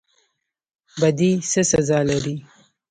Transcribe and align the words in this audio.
بدی 1.01 1.31
څه 1.49 1.61
سزا 1.71 1.99
لري؟ 2.09 2.35